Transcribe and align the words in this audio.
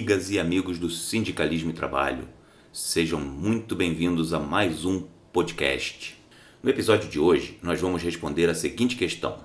amigas 0.00 0.30
e 0.30 0.38
amigos 0.38 0.78
do 0.78 0.88
Sindicalismo 0.88 1.72
e 1.72 1.74
Trabalho. 1.74 2.26
Sejam 2.72 3.20
muito 3.20 3.76
bem-vindos 3.76 4.32
a 4.32 4.38
mais 4.38 4.86
um 4.86 5.02
podcast. 5.30 6.16
No 6.62 6.70
episódio 6.70 7.06
de 7.06 7.20
hoje, 7.20 7.58
nós 7.62 7.78
vamos 7.82 8.02
responder 8.02 8.48
a 8.48 8.54
seguinte 8.54 8.96
questão: 8.96 9.36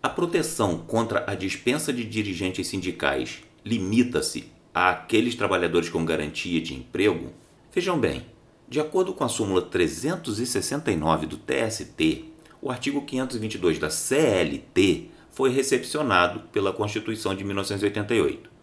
A 0.00 0.08
proteção 0.08 0.78
contra 0.78 1.24
a 1.28 1.34
dispensa 1.34 1.92
de 1.92 2.04
dirigentes 2.04 2.68
sindicais 2.68 3.42
limita-se 3.64 4.44
àqueles 4.72 5.34
trabalhadores 5.34 5.88
com 5.88 6.04
garantia 6.04 6.60
de 6.60 6.72
emprego? 6.72 7.32
Vejam 7.72 7.98
bem, 7.98 8.24
de 8.68 8.78
acordo 8.78 9.12
com 9.12 9.24
a 9.24 9.28
súmula 9.28 9.60
369 9.60 11.26
do 11.26 11.36
TST, 11.36 12.26
o 12.62 12.70
artigo 12.70 13.04
522 13.04 13.80
da 13.80 13.90
CLT 13.90 15.08
foi 15.32 15.50
recepcionado 15.50 16.42
pela 16.52 16.72
Constituição 16.72 17.34
de 17.34 17.42
1988. 17.42 18.53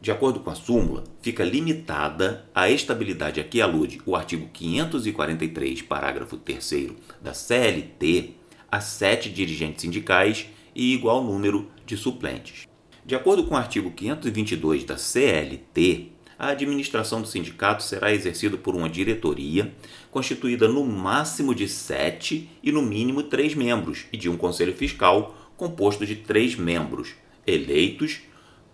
De 0.00 0.10
acordo 0.10 0.40
com 0.40 0.50
a 0.50 0.54
súmula, 0.54 1.04
fica 1.22 1.42
limitada 1.44 2.48
a 2.54 2.68
estabilidade 2.68 3.40
a 3.40 3.44
que 3.44 3.60
alude 3.60 4.00
o 4.04 4.14
artigo 4.14 4.48
543, 4.52 5.82
parágrafo 5.82 6.36
3 6.36 6.92
da 7.22 7.32
CLT, 7.32 8.34
a 8.70 8.80
sete 8.80 9.30
dirigentes 9.30 9.82
sindicais 9.82 10.46
e 10.74 10.92
igual 10.92 11.22
número 11.22 11.70
de 11.86 11.96
suplentes. 11.96 12.66
De 13.06 13.14
acordo 13.14 13.44
com 13.44 13.54
o 13.54 13.58
artigo 13.58 13.90
522 13.90 14.84
da 14.84 14.96
CLT, 14.96 16.08
a 16.38 16.48
administração 16.48 17.22
do 17.22 17.28
sindicato 17.28 17.82
será 17.82 18.12
exercida 18.12 18.56
por 18.56 18.74
uma 18.74 18.88
diretoria, 18.88 19.72
constituída 20.10 20.66
no 20.66 20.84
máximo 20.84 21.54
de 21.54 21.68
sete 21.68 22.50
e 22.62 22.72
no 22.72 22.82
mínimo 22.82 23.22
três 23.22 23.54
membros, 23.54 24.06
e 24.12 24.16
de 24.16 24.28
um 24.28 24.36
conselho 24.36 24.74
fiscal 24.74 25.36
composto 25.56 26.04
de 26.04 26.16
três 26.16 26.56
membros, 26.56 27.14
eleitos 27.46 28.20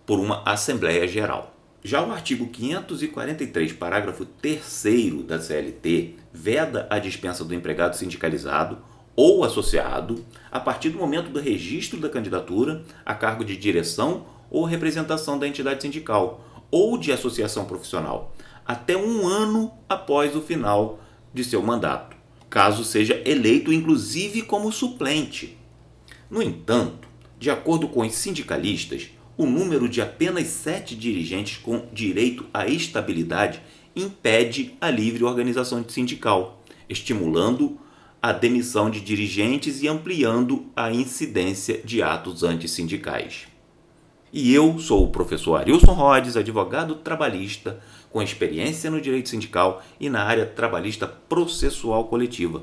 por 0.05 0.19
uma 0.19 0.43
Assembleia 0.45 1.07
Geral. 1.07 1.55
Já 1.83 2.05
o 2.05 2.11
artigo 2.11 2.47
543, 2.47 3.73
parágrafo 3.73 4.25
3 4.25 5.23
da 5.25 5.39
CLT, 5.39 6.15
veda 6.31 6.87
a 6.89 6.99
dispensa 6.99 7.43
do 7.43 7.55
empregado 7.55 7.95
sindicalizado 7.95 8.77
ou 9.15 9.43
associado 9.43 10.23
a 10.51 10.59
partir 10.59 10.89
do 10.89 10.99
momento 10.99 11.29
do 11.29 11.39
registro 11.39 11.99
da 11.99 12.09
candidatura 12.09 12.83
a 13.05 13.15
cargo 13.15 13.43
de 13.43 13.57
direção 13.57 14.25
ou 14.49 14.63
representação 14.63 15.39
da 15.39 15.47
entidade 15.47 15.81
sindical 15.81 16.45
ou 16.69 16.97
de 16.97 17.11
associação 17.11 17.65
profissional, 17.65 18.33
até 18.65 18.95
um 18.95 19.27
ano 19.27 19.71
após 19.89 20.35
o 20.35 20.41
final 20.41 20.99
de 21.33 21.43
seu 21.43 21.61
mandato, 21.61 22.15
caso 22.49 22.83
seja 22.83 23.21
eleito 23.25 23.73
inclusive 23.73 24.43
como 24.43 24.71
suplente. 24.71 25.57
No 26.29 26.41
entanto, 26.41 27.07
de 27.39 27.49
acordo 27.49 27.87
com 27.87 28.01
os 28.01 28.13
sindicalistas, 28.13 29.09
o 29.41 29.45
número 29.47 29.89
de 29.89 29.99
apenas 30.01 30.49
sete 30.49 30.95
dirigentes 30.95 31.57
com 31.57 31.87
direito 31.91 32.45
à 32.53 32.67
estabilidade 32.67 33.59
impede 33.95 34.75
a 34.79 34.91
livre 34.91 35.23
organização 35.23 35.83
sindical, 35.89 36.61
estimulando 36.87 37.79
a 38.21 38.31
demissão 38.31 38.87
de 38.87 39.01
dirigentes 39.01 39.81
e 39.81 39.87
ampliando 39.87 40.67
a 40.75 40.91
incidência 40.91 41.81
de 41.83 42.03
atos 42.03 42.43
antissindicais. 42.43 43.47
E 44.31 44.53
eu 44.53 44.77
sou 44.77 45.05
o 45.05 45.09
professor 45.09 45.55
Arilson 45.55 45.93
Rhodes, 45.93 46.37
advogado 46.37 46.93
trabalhista 46.93 47.81
com 48.11 48.21
experiência 48.21 48.91
no 48.91 49.01
direito 49.01 49.29
sindical 49.29 49.81
e 49.99 50.07
na 50.07 50.23
área 50.23 50.45
trabalhista 50.45 51.07
processual 51.07 52.05
coletiva. 52.05 52.61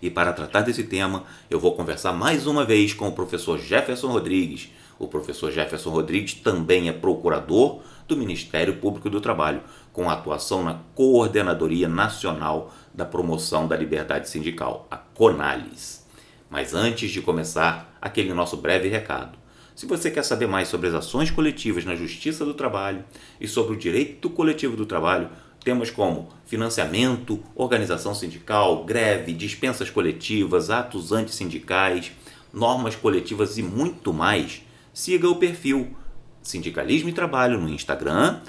E 0.00 0.08
para 0.08 0.32
tratar 0.32 0.62
desse 0.62 0.84
tema, 0.84 1.24
eu 1.50 1.60
vou 1.60 1.74
conversar 1.74 2.14
mais 2.14 2.46
uma 2.46 2.64
vez 2.64 2.94
com 2.94 3.06
o 3.06 3.12
professor 3.12 3.58
Jefferson 3.58 4.08
Rodrigues. 4.08 4.70
O 4.98 5.08
professor 5.08 5.50
Jefferson 5.50 5.90
Rodrigues 5.90 6.34
também 6.34 6.88
é 6.88 6.92
procurador 6.92 7.82
do 8.06 8.16
Ministério 8.16 8.76
Público 8.76 9.10
do 9.10 9.20
Trabalho, 9.20 9.62
com 9.92 10.08
atuação 10.08 10.62
na 10.62 10.80
Coordenadoria 10.94 11.88
Nacional 11.88 12.72
da 12.92 13.04
Promoção 13.04 13.66
da 13.66 13.76
Liberdade 13.76 14.28
Sindical, 14.28 14.86
a 14.90 14.96
CONALIS. 14.96 16.06
Mas 16.48 16.74
antes 16.74 17.10
de 17.10 17.20
começar, 17.20 17.96
aquele 18.00 18.32
nosso 18.32 18.56
breve 18.56 18.88
recado. 18.88 19.38
Se 19.74 19.86
você 19.86 20.10
quer 20.10 20.22
saber 20.22 20.46
mais 20.46 20.68
sobre 20.68 20.88
as 20.88 20.94
ações 20.94 21.30
coletivas 21.30 21.84
na 21.84 21.96
Justiça 21.96 22.44
do 22.44 22.54
Trabalho 22.54 23.04
e 23.40 23.48
sobre 23.48 23.74
o 23.74 23.78
direito 23.78 24.30
coletivo 24.30 24.76
do 24.76 24.86
trabalho, 24.86 25.28
Temas 25.64 25.90
como 25.90 26.28
financiamento, 26.44 27.42
organização 27.54 28.14
sindical, 28.14 28.84
greve, 28.84 29.32
dispensas 29.32 29.88
coletivas, 29.88 30.68
atos 30.68 31.10
antissindicais, 31.10 32.12
normas 32.52 32.94
coletivas 32.94 33.56
e 33.56 33.62
muito 33.62 34.12
mais, 34.12 34.60
siga 34.94 35.28
o 35.28 35.36
perfil 35.36 35.94
Sindicalismo 36.40 37.08
e 37.08 37.12
Trabalho 37.12 37.60
no 37.60 37.68
Instagram 37.68 38.40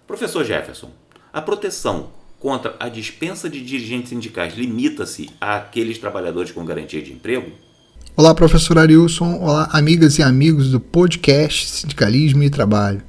Professor 0.07 0.45
Jefferson, 0.45 0.91
a 1.37 1.43
proteção 1.43 2.07
contra 2.41 2.75
a 2.81 2.89
dispensa 2.89 3.47
de 3.47 3.63
dirigentes 3.63 4.09
sindicais 4.09 4.57
limita-se 4.57 5.29
àqueles 5.39 5.99
trabalhadores 5.99 6.51
com 6.51 6.65
garantia 6.65 7.03
de 7.03 7.13
emprego? 7.13 7.53
Olá, 8.17 8.35
professor 8.35 8.79
Arilson. 8.79 9.41
Olá, 9.41 9.69
amigas 9.71 10.19
e 10.19 10.23
amigos 10.23 10.71
do 10.71 10.81
podcast 10.81 11.69
Sindicalismo 11.69 12.43
e 12.43 12.49
Trabalho. 12.49 13.03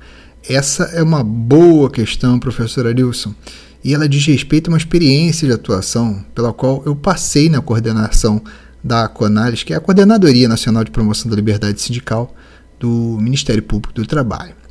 Essa 0.45 0.83
é 0.93 1.01
uma 1.01 1.23
boa 1.23 1.89
questão, 1.89 2.37
professor 2.37 2.85
Arilson 2.85 3.33
e 3.81 3.93
ela 3.93 4.09
diz 4.09 4.25
respeito 4.25 4.69
a 4.69 4.73
uma 4.73 4.77
experiência 4.77 5.47
de 5.47 5.53
atuação 5.53 6.25
pela 6.35 6.51
qual 6.51 6.83
eu 6.85 6.97
passei 6.97 7.47
na 7.47 7.61
coordenação 7.61 8.41
da 8.83 9.07
CONALES, 9.07 9.63
que 9.63 9.71
é 9.71 9.77
a 9.77 9.79
Coordenadoria 9.79 10.49
Nacional 10.49 10.83
de 10.83 10.91
Promoção 10.91 11.29
da 11.29 11.35
Liberdade 11.37 11.79
Sindical 11.79 12.35
do 12.77 13.17
Ministério 13.21 13.63
Público 13.63 13.93
do 13.93 14.05
Trabalho. 14.05 14.66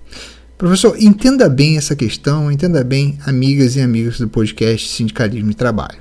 Professor, 0.58 0.96
entenda 0.98 1.50
bem 1.50 1.76
essa 1.76 1.94
questão, 1.94 2.50
entenda 2.50 2.82
bem, 2.82 3.18
amigas 3.26 3.76
e 3.76 3.80
amigos 3.82 4.18
do 4.18 4.26
podcast 4.26 4.88
Sindicalismo 4.88 5.50
e 5.50 5.54
Trabalho. 5.54 5.98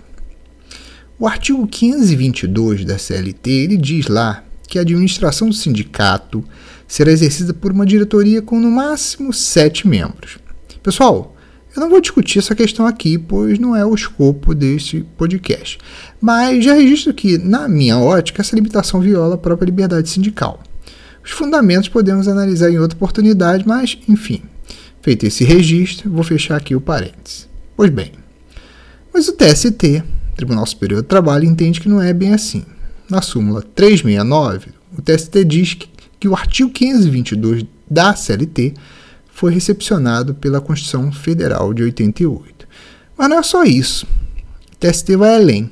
O 1.20 1.28
artigo 1.28 1.68
522 1.68 2.86
da 2.86 2.98
CLT 2.98 3.52
ele 3.52 3.76
diz 3.76 4.08
lá 4.08 4.46
que 4.66 4.80
a 4.80 4.82
administração 4.82 5.50
do 5.50 5.54
sindicato 5.54 6.42
será 6.88 7.12
exercida 7.12 7.54
por 7.54 7.74
uma 7.74 7.86
diretoria 7.86 8.42
com 8.42 8.58
no 8.58 8.72
máximo 8.72 9.34
sete 9.34 9.86
membros. 9.86 10.38
Pessoal, 10.82 11.36
eu 11.76 11.82
não 11.82 11.90
vou 11.90 12.00
discutir 12.00 12.40
essa 12.40 12.56
questão 12.56 12.88
aqui, 12.88 13.18
pois 13.18 13.60
não 13.60 13.76
é 13.76 13.86
o 13.86 13.94
escopo 13.94 14.56
deste 14.56 15.06
podcast. 15.18 15.80
Mas 16.22 16.64
já 16.64 16.74
registro 16.74 17.14
que, 17.14 17.38
na 17.38 17.68
minha 17.68 18.00
ótica, 18.00 18.42
essa 18.42 18.56
limitação 18.56 19.02
viola 19.02 19.36
a 19.36 19.38
própria 19.38 19.66
liberdade 19.66 20.08
sindical. 20.10 20.64
Os 21.26 21.32
fundamentos 21.32 21.90
podemos 21.90 22.28
analisar 22.28 22.70
em 22.70 22.78
outra 22.78 22.96
oportunidade, 22.96 23.68
mas, 23.68 23.98
enfim, 24.08 24.44
feito 25.02 25.26
esse 25.26 25.44
registro, 25.44 26.12
vou 26.12 26.24
fechar 26.24 26.56
aqui 26.56 26.76
o 26.76 26.82
parênteses. 26.82 27.50
Pois 27.76 27.90
bem, 27.90 28.12
mas 29.12 29.28
o 29.28 29.34
TST, 29.34 30.04
Tribunal 30.36 30.66
Superior 30.68 31.02
do 31.02 31.08
Trabalho, 31.08 31.46
entende 31.46 31.82
que 31.82 31.90
não 31.90 32.00
é 32.00 32.14
bem 32.14 32.34
assim. 32.34 32.64
Na 33.10 33.24
súmula 33.24 33.64
369, 33.64 34.68
o 34.96 35.02
TST 35.02 35.44
diz 35.46 35.74
que, 35.74 35.90
que 36.20 36.28
o 36.28 36.36
artigo 36.36 36.70
522 36.70 37.66
da 37.90 38.16
CLT 38.16 38.74
foi 39.28 39.52
recepcionado 39.52 40.36
pela 40.36 40.62
Constituição 40.62 41.12
Federal 41.12 41.74
de 41.74 41.84
88. 41.84 42.68
Mas 43.18 43.30
não 43.30 43.40
é 43.40 43.44
só 43.44 43.64
isso. 43.64 44.06
O 44.74 44.76
TST 44.78 45.16
vai 45.16 45.36
além. 45.36 45.72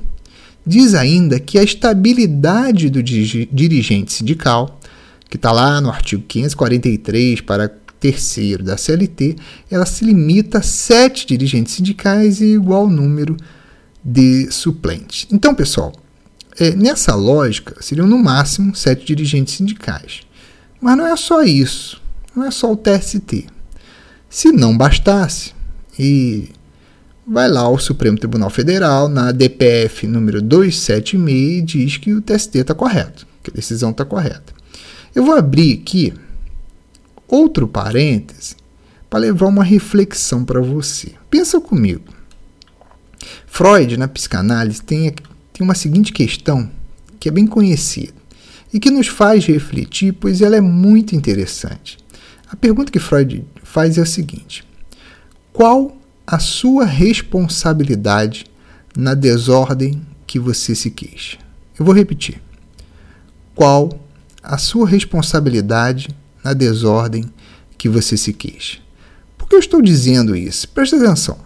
Diz 0.66 0.94
ainda 0.94 1.38
que 1.38 1.58
a 1.58 1.62
estabilidade 1.62 2.90
do 2.90 3.02
dirigente 3.02 4.12
sindical, 4.12 4.80
que 5.28 5.36
está 5.36 5.50
lá 5.52 5.80
no 5.80 5.88
artigo 5.90 6.22
543, 6.22 7.40
para 7.40 7.68
terceiro 7.98 8.62
da 8.62 8.76
CLT, 8.76 9.36
ela 9.70 9.86
se 9.86 10.04
limita 10.04 10.58
a 10.58 10.62
sete 10.62 11.26
dirigentes 11.26 11.74
sindicais 11.74 12.40
e 12.40 12.52
igual 12.52 12.88
número 12.88 13.36
de 14.04 14.50
suplentes. 14.50 15.26
Então, 15.32 15.54
pessoal, 15.54 15.92
é, 16.58 16.74
nessa 16.76 17.14
lógica, 17.14 17.76
seriam 17.80 18.06
no 18.06 18.18
máximo 18.18 18.74
sete 18.74 19.06
dirigentes 19.06 19.54
sindicais. 19.54 20.20
Mas 20.80 20.96
não 20.98 21.06
é 21.06 21.16
só 21.16 21.42
isso, 21.42 22.02
não 22.36 22.44
é 22.44 22.50
só 22.50 22.70
o 22.70 22.76
TST. 22.76 23.46
Se 24.28 24.52
não 24.52 24.76
bastasse, 24.76 25.52
e 25.98 26.50
vai 27.26 27.48
lá 27.48 27.62
ao 27.62 27.78
Supremo 27.78 28.18
Tribunal 28.18 28.50
Federal, 28.50 29.08
na 29.08 29.32
DPF 29.32 30.06
número 30.06 30.42
276, 30.42 31.34
e 31.34 31.62
diz 31.62 31.96
que 31.96 32.12
o 32.12 32.20
TST 32.20 32.58
está 32.58 32.74
correto, 32.74 33.26
que 33.42 33.50
a 33.50 33.54
decisão 33.54 33.90
está 33.90 34.04
correta. 34.04 34.53
Eu 35.14 35.24
vou 35.24 35.34
abrir 35.34 35.80
aqui 35.80 36.12
outro 37.28 37.68
parêntese 37.68 38.56
para 39.08 39.20
levar 39.20 39.46
uma 39.46 39.62
reflexão 39.62 40.44
para 40.44 40.60
você. 40.60 41.12
Pensa 41.30 41.60
comigo. 41.60 42.12
Freud, 43.46 43.96
na 43.96 44.08
psicanálise, 44.08 44.82
tem 44.82 45.14
tem 45.54 45.64
uma 45.64 45.76
seguinte 45.76 46.12
questão 46.12 46.68
que 47.20 47.28
é 47.28 47.32
bem 47.32 47.46
conhecida 47.46 48.12
e 48.72 48.80
que 48.80 48.90
nos 48.90 49.06
faz 49.06 49.46
refletir, 49.46 50.12
pois 50.12 50.42
ela 50.42 50.56
é 50.56 50.60
muito 50.60 51.14
interessante. 51.14 51.96
A 52.50 52.56
pergunta 52.56 52.90
que 52.90 52.98
Freud 52.98 53.46
faz 53.62 53.96
é 53.96 54.02
o 54.02 54.06
seguinte: 54.06 54.64
qual 55.52 55.96
a 56.26 56.40
sua 56.40 56.84
responsabilidade 56.84 58.46
na 58.96 59.14
desordem 59.14 60.02
que 60.26 60.40
você 60.40 60.74
se 60.74 60.90
queixa? 60.90 61.38
Eu 61.78 61.84
vou 61.84 61.94
repetir. 61.94 62.42
Qual 63.54 63.96
a 64.44 64.58
sua 64.58 64.86
responsabilidade 64.86 66.08
na 66.44 66.52
desordem 66.52 67.24
que 67.78 67.88
você 67.88 68.16
se 68.16 68.32
queixa? 68.32 68.78
Por 69.38 69.48
que 69.48 69.54
eu 69.54 69.60
estou 69.60 69.80
dizendo 69.80 70.36
isso? 70.36 70.68
Presta 70.68 70.96
atenção. 70.96 71.38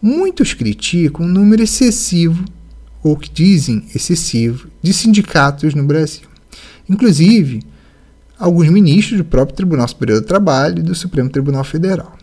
Muitos 0.00 0.54
criticam 0.54 1.26
o 1.26 1.28
número 1.28 1.62
excessivo, 1.62 2.44
ou 3.02 3.16
que 3.16 3.30
dizem 3.30 3.86
excessivo, 3.94 4.68
de 4.82 4.92
sindicatos 4.92 5.74
no 5.74 5.84
Brasil. 5.84 6.26
Inclusive, 6.88 7.62
alguns 8.38 8.68
ministros 8.68 9.18
do 9.18 9.24
próprio 9.24 9.56
Tribunal 9.56 9.86
Superior 9.86 10.20
do 10.20 10.26
Trabalho 10.26 10.80
e 10.80 10.82
do 10.82 10.94
Supremo 10.94 11.30
Tribunal 11.30 11.64
Federal. 11.64 12.16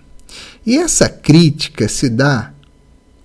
E 0.65 0.77
essa 0.77 1.07
crítica 1.07 1.87
se 1.87 2.09
dá 2.09 2.51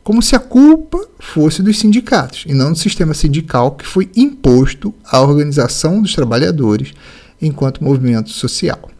como 0.04 0.22
se 0.22 0.36
a 0.36 0.38
culpa 0.38 1.08
fosse 1.18 1.62
dos 1.62 1.78
sindicatos 1.78 2.44
e 2.46 2.52
não 2.52 2.72
do 2.72 2.78
sistema 2.78 3.14
sindical 3.14 3.72
que 3.72 3.86
foi 3.86 4.10
imposto 4.14 4.94
à 5.02 5.20
organização 5.20 6.02
dos 6.02 6.14
trabalhadores 6.14 6.92
enquanto 7.40 7.82
movimento 7.82 8.28
social. 8.28 8.90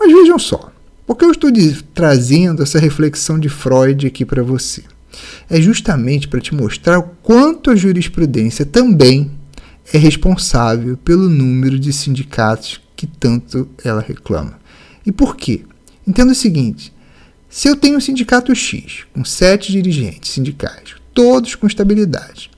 Mas 0.00 0.10
vejam 0.10 0.38
só, 0.38 0.72
por 1.06 1.16
que 1.16 1.26
eu 1.26 1.30
estou 1.30 1.50
trazendo 1.94 2.62
essa 2.62 2.78
reflexão 2.78 3.38
de 3.38 3.50
Freud 3.50 4.06
aqui 4.06 4.24
para 4.24 4.42
você? 4.42 4.82
É 5.48 5.60
justamente 5.60 6.26
para 6.26 6.40
te 6.40 6.54
mostrar 6.54 6.98
o 6.98 7.10
quanto 7.22 7.70
a 7.70 7.76
jurisprudência 7.76 8.64
também 8.64 9.30
é 9.92 9.98
responsável 9.98 10.96
pelo 10.96 11.28
número 11.28 11.78
de 11.78 11.92
sindicatos 11.92 12.80
que 12.96 13.06
tanto 13.06 13.68
ela 13.84 14.00
reclama. 14.00 14.58
E 15.04 15.12
por 15.12 15.36
quê? 15.36 15.62
Entenda 16.06 16.32
o 16.32 16.34
seguinte: 16.34 16.92
se 17.56 17.68
eu 17.68 17.74
tenho 17.74 17.96
um 17.96 18.00
sindicato 18.00 18.54
X 18.54 19.06
com 19.14 19.24
sete 19.24 19.72
dirigentes 19.72 20.30
sindicais, 20.32 20.94
todos 21.14 21.54
com 21.54 21.66
estabilidade, 21.66 22.50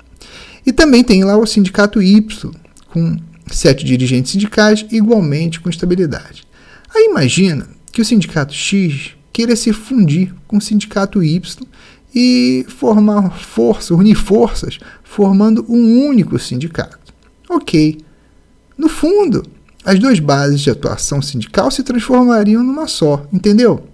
e 0.67 0.73
também 0.73 1.05
tem 1.05 1.23
lá 1.23 1.37
o 1.37 1.47
sindicato 1.47 2.03
Y 2.03 2.50
com 2.89 3.17
sete 3.47 3.85
dirigentes 3.85 4.33
sindicais 4.33 4.85
igualmente 4.91 5.61
com 5.61 5.71
estabilidade. 5.71 6.49
Aí 6.93 7.06
imagina 7.09 7.69
que 7.93 8.03
o 8.03 8.05
sindicato 8.05 8.53
X 8.53 9.12
queira 9.33 9.55
se 9.55 9.73
fundir 9.73 10.35
com 10.49 10.56
o 10.56 10.61
sindicato 10.61 11.23
Y 11.23 11.65
e 12.12 12.67
formar 12.69 13.39
força, 13.39 13.95
unir 13.95 14.17
forças, 14.17 14.81
formando 15.05 15.65
um 15.69 16.09
único 16.09 16.41
sindicato. 16.41 17.15
Ok. 17.49 18.00
No 18.77 18.89
fundo, 18.89 19.45
as 19.85 19.97
duas 20.00 20.19
bases 20.19 20.61
de 20.61 20.71
atuação 20.71 21.23
sindical 21.23 21.71
se 21.71 21.85
transformariam 21.85 22.65
numa 22.65 22.89
só, 22.89 23.25
entendeu? 23.33 23.87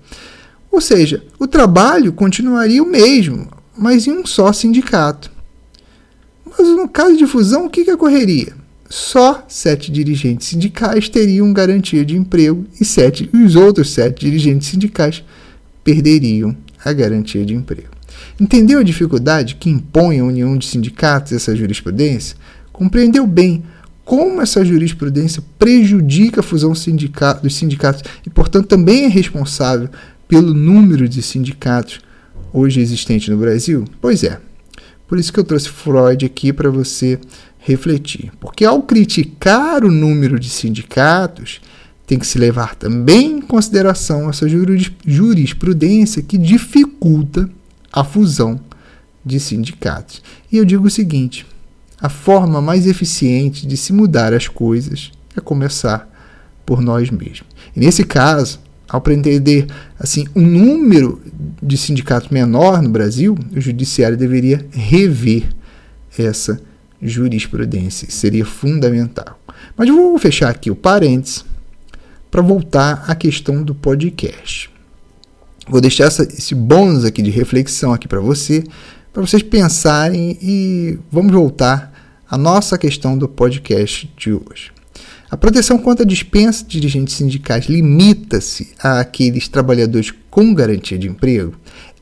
Ou 0.75 0.81
seja, 0.81 1.23
o 1.38 1.47
trabalho 1.47 2.12
continuaria 2.12 2.82
o 2.82 2.87
mesmo, 2.87 3.47
mas 3.79 4.09
em 4.09 4.11
um 4.11 4.26
só 4.26 4.53
sindicato. 4.53 5.31
Mas 6.44 6.67
no 6.67 6.88
caso 6.88 7.17
de 7.17 7.29
fusão, 7.29 7.67
o 7.67 7.71
que, 7.71 7.85
que 7.85 7.93
ocorreria? 7.93 8.55
Só 8.91 9.44
sete 9.49 9.93
dirigentes 9.93 10.49
sindicais 10.49 11.09
teriam 11.09 11.53
garantia 11.53 12.05
de 12.05 12.17
emprego 12.17 12.67
e 12.81 12.85
sete, 12.85 13.31
os 13.32 13.55
outros 13.55 13.93
sete 13.93 14.26
dirigentes 14.26 14.67
sindicais 14.67 15.23
perderiam 15.85 16.56
a 16.85 16.93
garantia 16.93 17.47
de 17.47 17.55
emprego. 17.55 17.91
Entendeu 18.41 18.81
a 18.81 18.85
dificuldade 18.85 19.55
que 19.55 19.70
impõe 19.70 20.19
a 20.19 20.25
união 20.25 20.59
de 20.59 20.67
sindicatos 20.67 21.31
essa 21.31 21.55
jurisprudência? 21.55 22.37
Compreendeu 22.73 23.29
bem 23.29 23.62
como 24.05 24.43
essa 24.43 24.65
jurisprudência 24.65 25.43
prejudica 25.56 26.41
a 26.41 26.43
fusão 26.43 26.75
sindicato, 26.75 27.44
dos 27.44 27.55
sindicatos 27.55 28.03
e, 28.27 28.29
portanto, 28.29 28.67
também 28.67 29.05
é 29.05 29.09
responsável 29.09 29.88
pelo 30.29 30.55
número 30.55 31.09
de 31.09 31.23
sindicatos 31.23 32.00
hoje 32.53 32.81
existentes 32.81 33.29
no 33.29 33.37
Brasil? 33.37 33.85
Pois 34.00 34.23
é. 34.23 34.41
Por 35.06 35.19
isso 35.19 35.32
que 35.32 35.38
eu 35.38 35.44
trouxe 35.44 35.69
Freud 35.69 36.25
aqui 36.25 36.53
para 36.53 36.71
você 36.71 37.19
refletir. 37.59 38.32
Porque 38.41 38.65
ao 38.65 38.82
criticar 38.82 39.85
o 39.85 39.91
número 39.91 40.38
de 40.38 40.49
sindicatos, 40.49 41.61
tem 42.06 42.19
que 42.19 42.26
se 42.26 42.38
levar 42.38 42.75
também 42.75 43.38
em 43.38 43.41
consideração 43.41 44.29
essa 44.29 44.47
jurisprudência 45.06 46.23
que 46.23 46.37
dificulta 46.37 47.49
a 47.93 48.05
fusão 48.05 48.61
de 49.25 49.41
sindicatos. 49.41 50.23
E 50.53 50.56
eu 50.56 50.65
digo 50.65 50.87
o 50.87 50.91
seguinte: 50.91 51.47
a 52.00 52.09
forma 52.09 52.61
mais 52.61 52.87
eficiente 52.87 53.67
de 53.67 53.77
se 53.77 53.93
mudar 53.93 54.35
as 54.35 54.49
coisas 54.49 55.11
é 55.37 55.41
começar 55.41 56.11
por 56.67 56.81
nós 56.81 57.11
mesmos. 57.11 57.44
E 57.75 57.81
nesse 57.81 58.05
caso, 58.05 58.61
ao 58.88 59.00
pretender 59.00 59.66
assim 59.98 60.26
um 60.34 60.42
número 60.42 61.20
de 61.62 61.76
sindicatos 61.76 62.28
menor 62.31 62.82
no 62.82 62.88
Brasil, 62.88 63.36
o 63.54 63.60
judiciário 63.60 64.16
deveria 64.16 64.64
rever 64.70 65.44
essa 66.19 66.60
jurisprudência. 67.00 68.10
Seria 68.10 68.44
fundamental. 68.44 69.38
Mas 69.76 69.88
vou 69.88 70.19
fechar 70.19 70.50
aqui 70.50 70.70
o 70.70 70.76
parênteses 70.76 71.44
para 72.31 72.42
voltar 72.42 73.04
à 73.06 73.14
questão 73.14 73.62
do 73.62 73.75
podcast. 73.75 74.70
Vou 75.69 75.81
deixar 75.81 76.04
essa, 76.04 76.25
esse 76.25 76.54
bônus 76.54 77.04
aqui 77.04 77.22
de 77.22 77.31
reflexão 77.31 77.92
aqui 77.92 78.06
para 78.06 78.20
você, 78.20 78.64
para 79.12 79.22
vocês 79.22 79.42
pensarem 79.42 80.36
e 80.42 80.98
vamos 81.10 81.32
voltar 81.32 81.92
a 82.28 82.36
nossa 82.36 82.76
questão 82.76 83.16
do 83.16 83.28
podcast 83.28 84.12
de 84.16 84.32
hoje. 84.32 84.72
A 85.34 85.36
proteção 85.36 85.76
contra 85.78 86.04
a 86.04 86.06
dispensa 86.06 86.62
de 86.62 86.78
dirigentes 86.78 87.16
sindicais 87.16 87.66
limita-se 87.66 88.69
àqueles 88.78 89.48
trabalhadores 89.48 90.14
com 90.31 90.54
garantia 90.54 90.96
de 90.96 91.08
emprego? 91.08 91.56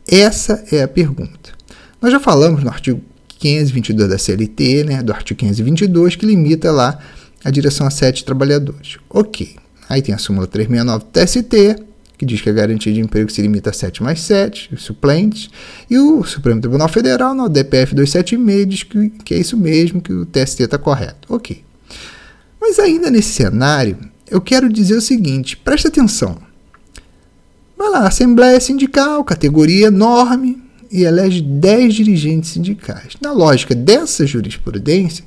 Essa 0.07 0.63
é 0.71 0.83
a 0.83 0.87
pergunta. 0.87 1.51
Nós 1.99 2.13
já 2.13 2.21
falamos 2.21 2.63
no 2.63 2.69
artigo 2.69 3.01
522 3.39 4.11
da 4.11 4.19
CLT, 4.19 4.85
né, 4.85 5.03
do 5.03 5.15
artigo 5.15 5.41
522, 5.41 6.15
que 6.15 6.27
limita 6.27 6.71
lá 6.71 6.99
a 7.43 7.51
direção 7.51 7.87
a 7.87 7.91
sete 7.91 8.23
trabalhadores. 8.23 8.99
Ok. 9.09 9.57
Aí 9.89 10.03
tem 10.03 10.15
a 10.15 10.19
súmula 10.19 10.47
369 10.47 11.05
do 11.07 11.11
TST, 11.11 11.83
que 12.19 12.27
diz 12.27 12.43
que 12.43 12.51
a 12.51 12.53
garantia 12.53 12.93
de 12.93 13.01
emprego 13.01 13.33
se 13.33 13.41
limita 13.41 13.71
a 13.71 13.73
7 13.73 14.03
mais 14.03 14.21
7, 14.21 14.77
suplentes, 14.77 15.49
e 15.89 15.99
o 15.99 16.23
Supremo 16.23 16.61
Tribunal 16.61 16.89
Federal, 16.91 17.35
no 17.35 17.49
DPF 17.49 17.95
276, 17.95 18.69
diz 18.69 18.83
que, 18.83 19.09
que 19.25 19.33
é 19.33 19.39
isso 19.39 19.57
mesmo, 19.57 20.03
que 20.03 20.13
o 20.13 20.27
TST 20.27 20.65
está 20.65 20.77
correto. 20.77 21.33
Ok. 21.35 21.65
Mas 22.65 22.79
ainda 22.79 23.11
nesse 23.11 23.31
cenário, 23.31 23.99
eu 24.31 24.41
quero 24.41 24.73
dizer 24.73 24.95
o 24.95 25.01
seguinte: 25.01 25.57
preste 25.57 25.89
atenção. 25.89 26.39
Vai 27.77 27.91
lá, 27.91 28.07
Assembleia 28.07 28.61
Sindical, 28.61 29.25
categoria 29.25 29.89
enorme, 29.89 30.63
e 30.89 31.03
elege 31.03 31.43
10 31.43 31.93
dirigentes 31.93 32.51
sindicais. 32.51 33.15
Na 33.21 33.33
lógica 33.33 33.75
dessa 33.75 34.25
jurisprudência, 34.25 35.25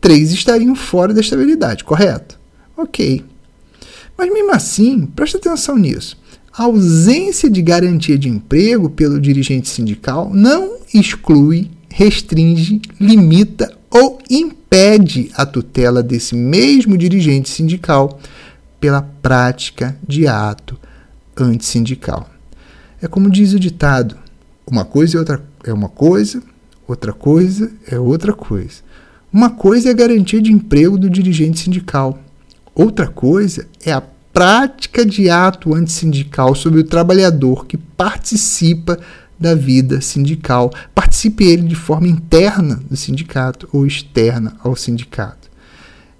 três 0.00 0.32
estariam 0.32 0.74
fora 0.74 1.12
da 1.12 1.20
estabilidade, 1.20 1.84
correto? 1.84 2.40
Ok. 2.74 3.22
Mas 4.16 4.32
mesmo 4.32 4.52
assim, 4.52 5.04
preste 5.04 5.36
atenção 5.36 5.76
nisso. 5.76 6.16
A 6.50 6.62
ausência 6.62 7.50
de 7.50 7.60
garantia 7.60 8.16
de 8.16 8.30
emprego 8.30 8.88
pelo 8.88 9.20
dirigente 9.20 9.68
sindical 9.68 10.30
não 10.32 10.78
exclui, 10.94 11.70
restringe, 11.90 12.80
limita 12.98 13.76
ou 13.94 14.18
impede 14.28 15.30
a 15.34 15.46
tutela 15.46 16.02
desse 16.02 16.34
mesmo 16.34 16.98
dirigente 16.98 17.48
sindical 17.48 18.18
pela 18.80 19.00
prática 19.00 19.96
de 20.06 20.26
ato 20.26 20.76
antissindical. 21.36 22.28
É 23.00 23.06
como 23.06 23.30
diz 23.30 23.52
o 23.52 23.60
ditado: 23.60 24.16
uma 24.66 24.84
coisa 24.84 25.16
é, 25.16 25.20
outra, 25.20 25.44
é 25.64 25.72
uma 25.72 25.88
coisa, 25.88 26.42
outra 26.88 27.12
coisa 27.12 27.72
é 27.86 27.98
outra 27.98 28.32
coisa. 28.32 28.82
Uma 29.32 29.50
coisa 29.50 29.88
é 29.88 29.92
a 29.92 29.96
garantia 29.96 30.40
de 30.40 30.52
emprego 30.52 30.98
do 30.98 31.10
dirigente 31.10 31.58
sindical, 31.58 32.18
Outra 32.74 33.06
coisa 33.06 33.68
é 33.84 33.92
a 33.92 34.02
prática 34.32 35.06
de 35.06 35.30
ato 35.30 35.74
antissindical 35.74 36.56
sobre 36.56 36.80
o 36.80 36.84
trabalhador 36.84 37.66
que 37.66 37.76
participa 37.76 38.98
da 39.38 39.54
vida 39.54 40.00
sindical, 40.00 40.72
participe 40.94 41.44
ele 41.44 41.62
de 41.62 41.74
forma 41.74 42.08
interna 42.08 42.80
do 42.88 42.96
sindicato 42.96 43.68
ou 43.72 43.86
externa 43.86 44.56
ao 44.62 44.76
sindicato. 44.76 45.50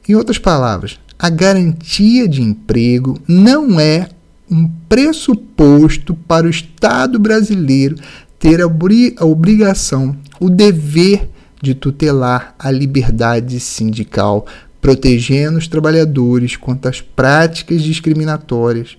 Em 0.09 0.15
outras 0.15 0.39
palavras, 0.39 0.99
a 1.19 1.31
garantia 1.31 2.29
de 2.29 2.43
emprego 2.43 3.19
não 3.27 3.79
é 3.81 4.09
um 4.51 4.69
pressuposto 4.89 6.15
para 6.15 6.47
o 6.47 6.51
Estado 6.51 7.19
brasileiro 7.19 7.97
ter 8.39 8.61
a 8.61 9.25
obrigação, 9.25 10.17
o 10.39 10.51
dever 10.51 11.31
de 11.63 11.75
tutelar 11.75 12.55
a 12.59 12.71
liberdade 12.71 13.59
sindical 13.59 14.47
protegendo 14.85 15.57
os 15.57 15.67
trabalhadores 15.67 16.57
contra 16.57 16.91
as 16.91 17.01
práticas 17.01 17.83
discriminatórias, 17.83 18.99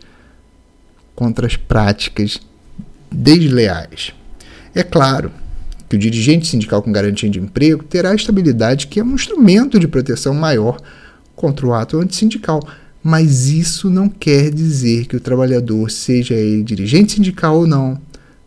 contra 1.15 1.45
as 1.45 1.55
práticas 1.55 2.39
desleais. 3.11 4.13
É 4.73 4.83
claro 4.83 5.31
que 5.87 5.95
o 5.95 5.99
dirigente 5.99 6.47
sindical 6.47 6.81
com 6.81 6.91
garantia 6.91 7.29
de 7.29 7.39
emprego 7.39 7.83
terá 7.83 8.11
a 8.11 8.15
estabilidade 8.15 8.87
que 8.87 8.99
é 8.99 9.03
um 9.03 9.15
instrumento 9.15 9.79
de 9.79 9.87
proteção 9.87 10.33
maior 10.33 10.79
contra 11.35 11.65
o 11.65 11.73
ato 11.73 11.99
antissindical. 11.99 12.61
Mas 13.03 13.47
isso 13.47 13.89
não 13.89 14.09
quer 14.09 14.49
dizer 14.49 15.05
que 15.05 15.15
o 15.15 15.19
trabalhador, 15.19 15.91
seja 15.91 16.33
ele 16.33 16.63
dirigente 16.63 17.13
sindical 17.13 17.59
ou 17.59 17.67
não, 17.67 18.01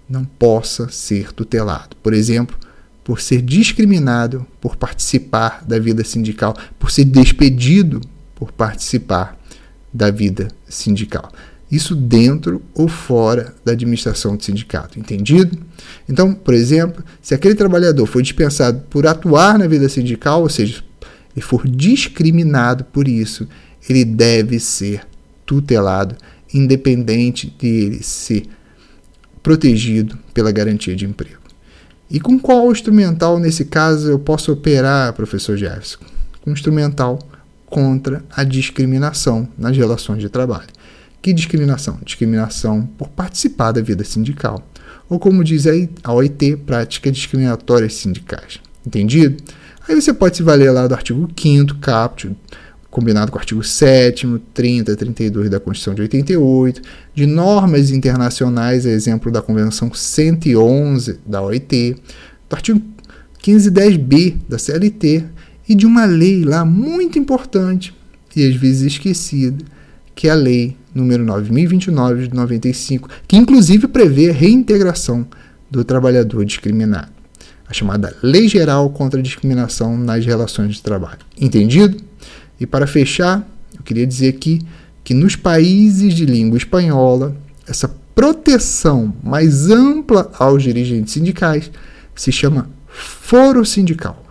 não 0.09 0.25
possa 0.25 0.89
ser 0.89 1.33
tutelado. 1.33 1.97
Por 2.03 2.13
exemplo, 2.13 2.59
por 3.05 3.21
ser 3.21 3.41
discriminado 3.41 4.45
por 4.61 4.77
participar 4.77 5.65
da 5.67 5.79
vida 5.79 6.03
sindical, 6.03 6.57
por 6.79 6.91
ser 6.91 7.05
despedido 7.05 8.01
por 8.35 8.53
participar 8.53 9.39
da 9.93 10.11
vida 10.11 10.49
sindical. 10.69 11.33
Isso 11.71 11.95
dentro 11.95 12.63
ou 12.75 12.89
fora 12.89 13.55
da 13.65 13.73
administração 13.73 14.37
do 14.37 14.43
sindicato, 14.43 14.99
entendido? 14.99 15.59
Então, 16.09 16.33
por 16.33 16.55
exemplo, 16.55 17.05
se 17.21 17.35
aquele 17.35 17.55
trabalhador 17.55 18.07
foi 18.07 18.23
dispensado 18.23 18.81
por 18.89 19.07
atuar 19.07 19.59
na 19.59 19.67
vida 19.67 19.89
sindical, 19.89 20.43
ou 20.43 20.49
seja, 20.49 20.83
ele 21.37 21.45
for 21.45 21.69
discriminado 21.69 22.85
por 22.85 23.07
isso, 23.07 23.47
ele 23.89 24.05
deve 24.05 24.59
ser 24.59 25.03
tutelado, 25.45 26.17
independente 26.53 27.55
de 27.59 27.67
ele 27.67 28.03
ser 28.03 28.45
protegido 29.43 30.19
pela 30.33 30.51
garantia 30.51 30.97
de 30.97 31.05
emprego. 31.05 31.39
E 32.11 32.19
com 32.19 32.39
qual 32.39 32.73
instrumental, 32.73 33.39
nesse 33.39 33.67
caso, 33.67 34.09
eu 34.09 34.19
posso 34.19 34.51
operar, 34.51 35.13
professor 35.13 35.57
Jefferson? 35.57 35.99
Com 36.41 36.51
instrumental 36.51 37.19
contra 37.67 38.25
a 38.35 38.45
discriminação 38.45 39.47
nas 39.59 39.77
relações 39.77 40.21
de 40.21 40.31
trabalho. 40.31 40.69
Que 41.29 41.35
discriminação? 41.35 41.99
Discriminação 42.03 42.89
por 42.97 43.11
participar 43.11 43.73
da 43.73 43.83
vida 43.83 44.03
sindical. 44.03 44.67
Ou 45.11 45.19
como 45.19 45.45
diz 45.45 45.67
a 46.03 46.11
OIT, 46.11 46.57
práticas 46.65 47.13
discriminatórias 47.13 47.97
sindicais. 47.97 48.59
Entendido? 48.87 49.37
Aí 49.87 49.95
você 49.95 50.15
pode 50.15 50.39
se 50.39 50.43
valer 50.43 50.71
lá 50.71 50.87
do 50.87 50.95
artigo 50.95 51.29
5 51.39 51.75
caput, 51.81 52.35
combinado 52.91 53.31
com 53.31 53.37
o 53.37 53.41
artigo 53.41 53.63
7 53.63 54.27
30, 54.55 54.97
32 54.97 55.51
da 55.51 55.61
Constituição 55.61 55.95
de 55.95 56.01
88, 56.01 56.81
de 57.15 57.27
normas 57.27 57.91
internacionais, 57.91 58.87
a 58.87 58.89
exemplo 58.89 59.31
da 59.31 59.43
Convenção 59.43 59.93
111 59.93 61.21
da 61.27 61.43
OIT, 61.43 61.95
do 62.49 62.57
artigo 62.57 62.81
1510b 63.45 64.39
da 64.49 64.59
CLT 64.59 65.27
e 65.69 65.75
de 65.75 65.85
uma 65.85 66.07
lei 66.07 66.43
lá 66.43 66.65
muito 66.65 67.19
importante 67.19 67.95
e 68.35 68.49
às 68.49 68.55
vezes 68.55 68.95
esquecida, 68.95 69.63
que 70.15 70.27
é 70.27 70.31
a 70.31 70.35
lei 70.35 70.78
número 70.95 71.25
9029 71.25 72.29
de 72.29 72.35
95, 72.35 73.09
que 73.27 73.37
inclusive 73.37 73.87
prevê 73.89 74.31
a 74.31 74.33
reintegração 74.33 75.27
do 75.71 75.85
trabalhador 75.85 76.45
discriminado, 76.45 77.13
a 77.69 77.73
chamada 77.73 78.17
Lei 78.23 78.49
Geral 78.49 78.89
contra 78.91 79.21
a 79.21 79.23
Discriminação 79.23 79.97
nas 79.97 80.25
Relações 80.25 80.77
de 80.77 80.83
Trabalho. 80.83 81.19
Entendido? 81.39 82.03
E 82.59 82.67
para 82.67 82.87
fechar, 82.87 83.47
eu 83.77 83.83
queria 83.83 84.07
dizer 84.07 84.31
aqui 84.31 84.61
que 85.05 85.15
nos 85.15 85.37
países 85.37 86.15
de 86.15 86.27
língua 86.27 86.59
espanhola, 86.59 87.37
essa 87.67 87.89
proteção 88.15 89.15
mais 89.23 89.71
ampla 89.71 90.31
aos 90.39 90.63
dirigentes 90.63 91.13
sindicais 91.13 91.71
se 92.15 92.33
chama 92.33 92.69
foro 92.89 93.65
sindical. 93.65 94.25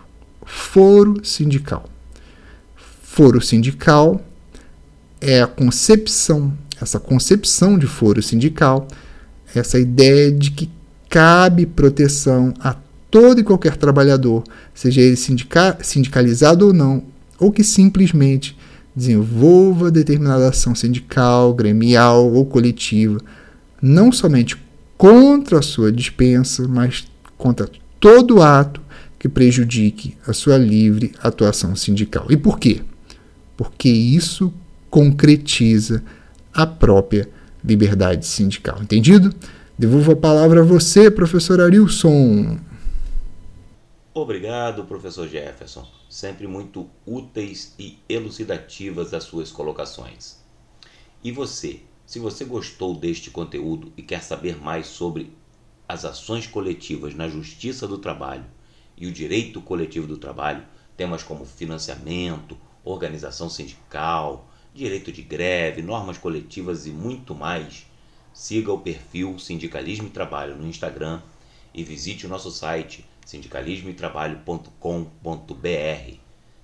Foro 0.44 1.24
sindical. 1.24 1.88
Foro 3.02 3.40
sindical 3.40 4.22
é 5.20 5.42
a 5.42 5.46
concepção, 5.46 6.52
essa 6.80 7.00
concepção 7.00 7.78
de 7.78 7.86
foro 7.86 8.22
sindical, 8.22 8.86
essa 9.54 9.78
ideia 9.78 10.30
de 10.30 10.50
que 10.50 10.70
cabe 11.08 11.66
proteção 11.66 12.52
a 12.60 12.76
todo 13.10 13.40
e 13.40 13.44
qualquer 13.44 13.76
trabalhador, 13.76 14.44
seja 14.74 15.00
ele 15.00 15.16
sindica 15.16 15.78
sindicalizado 15.82 16.66
ou 16.66 16.72
não, 16.72 17.04
ou 17.38 17.50
que 17.50 17.64
simplesmente 17.64 18.56
desenvolva 18.94 19.90
determinada 19.90 20.48
ação 20.48 20.74
sindical, 20.74 21.54
gremial 21.54 22.32
ou 22.32 22.44
coletiva, 22.44 23.20
não 23.80 24.10
somente 24.12 24.56
contra 24.96 25.60
a 25.60 25.62
sua 25.62 25.92
dispensa, 25.92 26.66
mas 26.66 27.06
contra 27.36 27.70
todo 28.00 28.42
ato 28.42 28.80
que 29.18 29.28
prejudique 29.28 30.16
a 30.26 30.32
sua 30.32 30.56
livre 30.56 31.12
atuação 31.22 31.74
sindical. 31.74 32.26
E 32.28 32.36
por 32.36 32.58
quê? 32.58 32.82
Porque 33.56 33.88
isso 33.88 34.52
concretiza 34.90 36.02
a 36.52 36.66
própria 36.66 37.28
liberdade 37.64 38.26
sindical. 38.26 38.82
Entendido? 38.82 39.34
Devolvo 39.78 40.12
a 40.12 40.16
palavra 40.16 40.60
a 40.60 40.64
você, 40.64 41.10
professor 41.10 41.60
Arilson. 41.60 42.58
Obrigado, 44.12 44.84
professor 44.84 45.28
Jefferson. 45.28 45.86
Sempre 46.10 46.48
muito 46.48 46.88
úteis 47.06 47.74
e 47.78 47.98
elucidativas 48.08 49.14
as 49.14 49.22
suas 49.22 49.52
colocações. 49.52 50.38
E 51.22 51.30
você, 51.30 51.80
se 52.04 52.18
você 52.18 52.44
gostou 52.44 52.96
deste 52.96 53.30
conteúdo 53.30 53.92
e 53.96 54.02
quer 54.02 54.22
saber 54.22 54.56
mais 54.60 54.86
sobre 54.86 55.32
as 55.88 56.04
ações 56.04 56.46
coletivas 56.46 57.14
na 57.14 57.28
justiça 57.28 57.86
do 57.86 57.98
trabalho 57.98 58.44
e 58.96 59.06
o 59.06 59.12
direito 59.12 59.60
coletivo 59.60 60.06
do 60.06 60.18
trabalho, 60.18 60.64
temas 60.96 61.22
como 61.22 61.44
financiamento, 61.44 62.58
organização 62.84 63.48
sindical, 63.48 64.47
direito 64.74 65.10
de 65.10 65.22
greve, 65.22 65.82
normas 65.82 66.18
coletivas 66.18 66.86
e 66.86 66.90
muito 66.90 67.34
mais, 67.34 67.86
siga 68.32 68.72
o 68.72 68.80
perfil 68.80 69.38
Sindicalismo 69.38 70.06
e 70.06 70.10
Trabalho 70.10 70.56
no 70.56 70.66
Instagram 70.66 71.20
e 71.74 71.82
visite 71.82 72.26
o 72.26 72.28
nosso 72.28 72.50
site 72.50 73.04
sindicalismoetrabalho.com.br. 73.26 76.16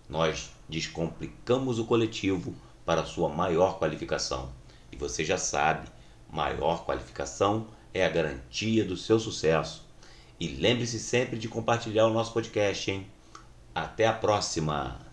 Nós 0.08 0.50
descomplicamos 0.68 1.78
o 1.78 1.84
coletivo 1.84 2.54
para 2.84 3.04
sua 3.04 3.28
maior 3.28 3.78
qualificação. 3.78 4.52
E 4.90 4.96
você 4.96 5.24
já 5.24 5.38
sabe, 5.38 5.88
maior 6.30 6.84
qualificação 6.84 7.68
é 7.92 8.04
a 8.04 8.08
garantia 8.08 8.84
do 8.84 8.96
seu 8.96 9.18
sucesso. 9.18 9.84
E 10.38 10.48
lembre-se 10.48 10.98
sempre 10.98 11.38
de 11.38 11.48
compartilhar 11.48 12.06
o 12.06 12.12
nosso 12.12 12.32
podcast, 12.32 12.90
hein? 12.90 13.06
Até 13.74 14.06
a 14.06 14.12
próxima! 14.12 15.03